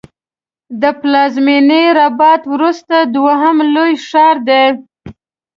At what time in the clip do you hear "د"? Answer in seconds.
0.81-0.83